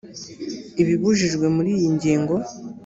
[0.81, 2.33] ibibujijwe muri iyi ngingo